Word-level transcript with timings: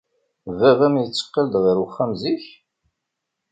Baba-m 0.59 0.95
yetteqqal-d 1.01 1.53
ɣer 1.63 1.77
uxxam 1.85 2.11
zik? 2.21 2.45